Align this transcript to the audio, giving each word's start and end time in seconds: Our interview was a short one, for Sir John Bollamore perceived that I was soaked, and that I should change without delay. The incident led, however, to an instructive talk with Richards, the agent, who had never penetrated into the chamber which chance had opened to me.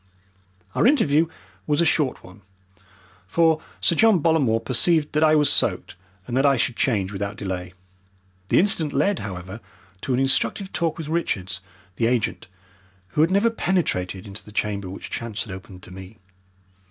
Our 0.73 0.87
interview 0.87 1.27
was 1.67 1.79
a 1.79 1.85
short 1.85 2.23
one, 2.23 2.41
for 3.27 3.61
Sir 3.81 3.93
John 3.93 4.17
Bollamore 4.19 4.59
perceived 4.65 5.11
that 5.13 5.21
I 5.23 5.35
was 5.35 5.47
soaked, 5.47 5.95
and 6.25 6.35
that 6.35 6.43
I 6.43 6.55
should 6.55 6.75
change 6.75 7.11
without 7.11 7.37
delay. 7.37 7.73
The 8.49 8.57
incident 8.57 8.93
led, 8.93 9.19
however, 9.19 9.59
to 10.01 10.13
an 10.15 10.19
instructive 10.19 10.73
talk 10.73 10.97
with 10.97 11.07
Richards, 11.07 11.61
the 11.97 12.07
agent, 12.07 12.47
who 13.09 13.21
had 13.21 13.29
never 13.29 13.51
penetrated 13.51 14.25
into 14.25 14.43
the 14.43 14.51
chamber 14.51 14.89
which 14.89 15.11
chance 15.11 15.43
had 15.43 15.51
opened 15.53 15.83
to 15.83 15.91
me. 15.91 16.17